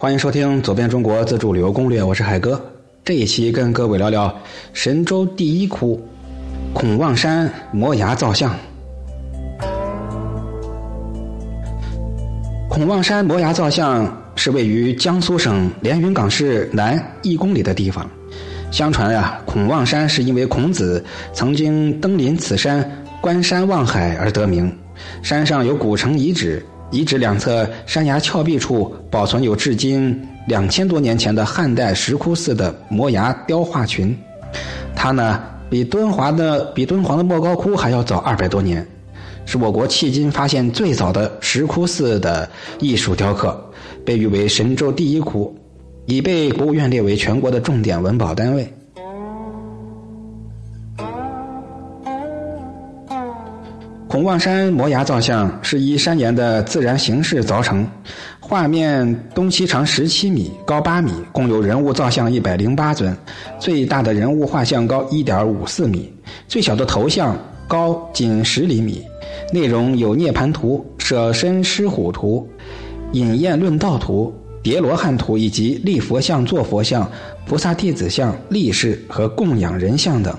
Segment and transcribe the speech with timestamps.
[0.00, 2.58] 欢迎收听《走遍中国自助旅游攻略》，我是海哥。
[3.04, 4.34] 这一期跟各位聊聊
[4.72, 6.02] 神州第一窟——
[6.72, 8.58] 孔望山摩崖造像。
[12.70, 18.10] 孔望山摩崖造像是位于江苏省连云港市南一公里的地方。
[18.70, 21.04] 相传呀，孔望山是因为孔子
[21.34, 22.90] 曾经登临此山
[23.20, 24.74] 观山望海而得名。
[25.22, 26.64] 山上有古城遗址。
[26.90, 34.16] 遗址两侧山崖峭壁处保存有至今两千多年前的汉代石窟寺的摩崖雕画群，
[34.96, 38.84] 它呢比敦煌的比敦煌的莫高窟还要早二百多年，
[39.46, 42.48] 是我国迄今发现最早的石窟寺的
[42.80, 43.64] 艺术雕刻，
[44.04, 45.56] 被誉为神州第一窟，
[46.06, 48.74] 已被国务院列为全国的重点文保单位。
[54.10, 57.86] 孔望山摩崖造像是依山岩的自然形式凿成，
[58.40, 63.16] 画面东西长十七米，高八米，共有人物造像一百零八尊，
[63.60, 66.12] 最大的人物画像高一点五四米，
[66.48, 69.00] 最小的头像高仅十厘米。
[69.52, 72.44] 内容有涅盘图、舍身狮虎图、
[73.12, 77.08] 饮宴论道图、叠罗汉图以及立佛像、坐佛像、
[77.46, 80.36] 菩萨弟子像、力士和供养人像等。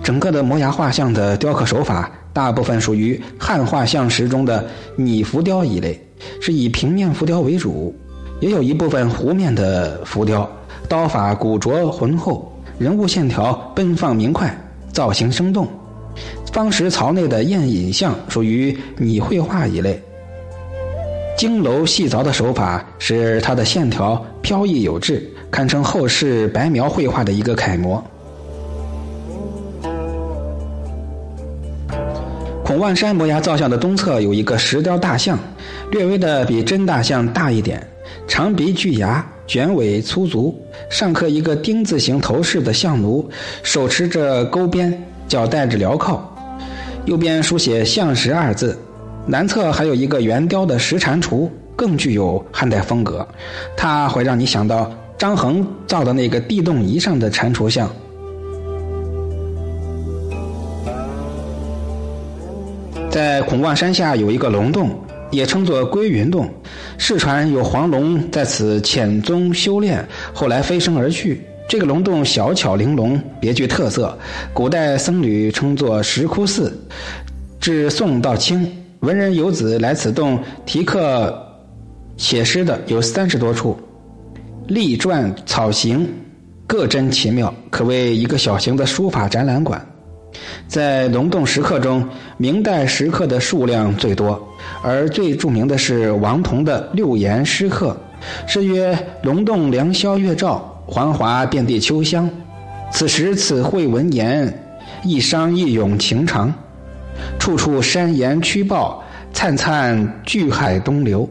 [0.00, 2.08] 整个的摩崖画像的雕刻手法。
[2.34, 5.98] 大部分属于汉画像石中的拟浮雕一类，
[6.40, 7.94] 是以平面浮雕为主，
[8.40, 10.46] 也有一部分弧面的浮雕。
[10.88, 14.54] 刀法古拙浑厚，人物线条奔放明快，
[14.92, 15.66] 造型生动。
[16.52, 20.00] 方石槽内的宴饮像属于拟绘画一类。
[21.36, 28.04] 经楼细凿的手法使它的线条飘逸有致，堪称后世白描绘画的一个楷模。
[32.74, 35.38] 孔望山摩崖造像的东侧有一个石雕大象，
[35.92, 37.80] 略微的比真大象大一点，
[38.26, 43.30] 长鼻巨牙，卷尾粗足，上刻一个丁字形头饰的象奴，
[43.62, 44.92] 手持着钩鞭，
[45.28, 46.20] 脚戴着镣铐，
[47.04, 48.76] 右边书写“象石”二字。
[49.24, 53.24] 南侧还有一个圆雕的石蟾蜍，更具有汉代风格，
[53.76, 57.88] 它会让你想到张衡造的那个地动仪上的蟾蜍像。
[63.14, 64.90] 在孔望山下有一个龙洞，
[65.30, 66.52] 也称作归云洞。
[66.98, 71.40] 世传有黄龙在此潜踪修炼，后来飞升而去。
[71.68, 74.18] 这个龙洞小巧玲珑，别具特色。
[74.52, 76.76] 古代僧侣称作石窟寺。
[77.60, 80.36] 至宋到清，文人游子来此洞
[80.66, 81.40] 题刻
[82.16, 83.78] 写诗的有三十多处，
[84.66, 86.12] 隶篆草形
[86.66, 89.80] 各真奇妙，可谓一个小型的书法展览馆。
[90.66, 92.06] 在龙洞石刻中，
[92.36, 94.48] 明代石刻的数量最多，
[94.82, 97.96] 而最著名的是王同的六言诗刻，
[98.46, 102.28] 诗曰：“龙洞良宵月照，环华遍地秋香。
[102.90, 104.52] 此时此会闻言，
[105.04, 106.52] 一觞一咏情长。
[107.38, 109.02] 处处山岩曲抱，
[109.32, 111.28] 灿灿巨海东流。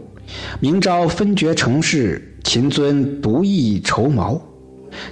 [0.59, 4.41] 明朝分绝城市，秦尊独倚绸毛。”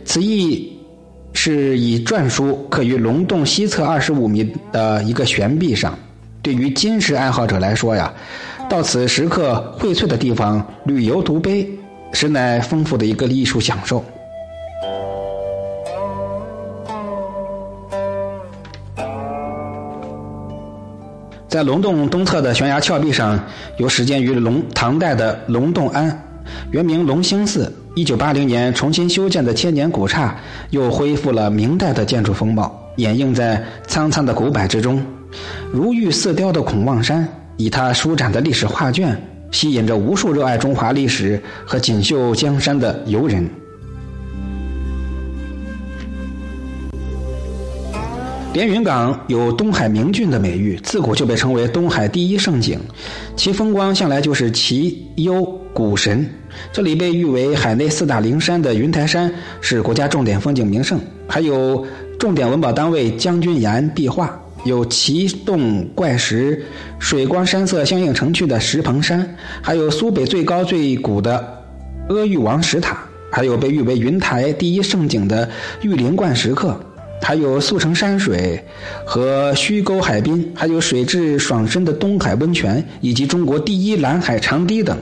[0.06, 0.81] 此意。
[1.44, 5.97] 是以篆书刻于龙洞西侧二十五米的一个悬壁上。
[6.44, 8.13] 对于金石爱好者来说呀，
[8.69, 11.68] 到此石刻荟萃的地方旅游读碑，
[12.13, 14.06] 实乃丰富的一个艺术享受。
[21.47, 23.44] 在龙洞东侧的悬崖峭壁上，
[23.78, 26.23] 有始建于龙唐代的龙洞庵，
[26.69, 27.73] 原名龙兴寺。
[27.94, 30.34] 一九八零年重新修建的千年古刹，
[30.69, 35.03] 又恢复了明代的建筑风貌，掩映在苍苍的古柏之中。
[35.74, 39.22] 如玉似雕的孔望山，以它舒展的历史画卷，
[39.52, 43.50] 吸引着无数热爱中华历史和锦绣江山的游人。
[48.54, 52.78] 连云港有东海名郡的美誉，自古就被称为东海第一胜景，
[53.38, 55.42] 其风光向来就是奇幽
[55.74, 56.30] 古神。
[56.74, 61.00] 这里被誉为海内四大灵山的云台山是国家重点风景名胜，
[61.30, 61.86] 还有
[62.20, 66.62] 重点文保单位将军岩壁画，有奇洞怪石、
[67.00, 71.64] 水光山色相映成趣的石棚山，还有苏北最高最古的
[72.09, 72.97] 阿育王石塔，
[73.32, 75.50] 还有被誉为云台第一胜景的
[75.82, 76.78] 玉灵观石刻。
[77.22, 78.62] 还有速成山水
[79.06, 84.97] 和虚沟海滨，还有水质爽身的东海温泉，以及中国第一蓝海长堤等。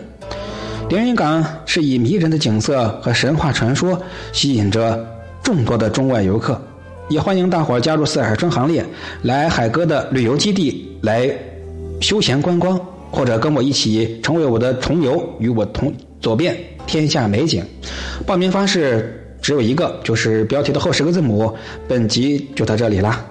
[0.89, 3.99] 连云港是以迷人的景色和神话传说
[4.31, 5.05] 吸引着
[5.43, 6.59] 众多的中外游客，
[7.09, 8.85] 也欢迎大伙加入四海春行列，
[9.23, 11.31] 来海哥的旅游基地来
[12.01, 12.79] 休闲观光，
[13.11, 17.63] 或者跟我一起成为我的重游，与我同走遍天下美景。
[18.25, 21.55] 报名方式只有一个，就是标题的后十个字母。
[21.87, 23.25] 本集就到这里啦。